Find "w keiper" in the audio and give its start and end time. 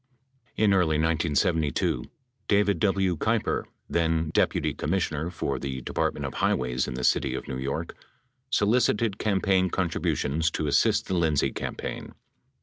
2.79-3.65